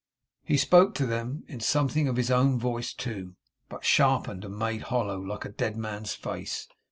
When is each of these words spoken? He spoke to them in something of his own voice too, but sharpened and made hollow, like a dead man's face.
He 0.43 0.57
spoke 0.57 0.95
to 0.95 1.05
them 1.05 1.43
in 1.47 1.59
something 1.59 2.07
of 2.07 2.15
his 2.15 2.31
own 2.31 2.57
voice 2.57 2.91
too, 2.91 3.35
but 3.69 3.85
sharpened 3.85 4.43
and 4.43 4.57
made 4.57 4.81
hollow, 4.89 5.19
like 5.21 5.45
a 5.45 5.49
dead 5.49 5.77
man's 5.77 6.15
face. 6.15 6.67